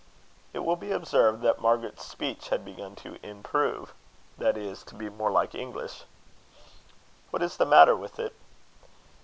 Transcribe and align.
It 0.51 0.65
will 0.65 0.77
be 0.77 0.91
observed 0.91 1.43
that 1.43 1.61
Margaret's 1.61 2.03
speech 2.07 2.49
had 2.49 2.65
begun 2.65 2.95
to 3.05 3.23
improve, 3.23 3.93
that 4.35 4.57
is, 4.57 4.81
to 4.85 4.95
be 4.95 5.09
more 5.11 5.29
like 5.29 5.53
English. 5.53 6.05
"What 7.29 7.43
is 7.43 7.57
the 7.57 7.67
matter 7.67 7.95
with 7.95 8.17
it?" 8.17 8.33